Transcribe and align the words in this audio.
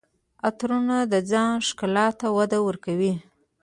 عطرونه 0.47 0.97
د 1.11 1.13
ځان 1.31 1.53
ښکلا 1.67 2.07
ته 2.19 2.27
وده 2.37 2.59
ورکوي. 2.67 3.13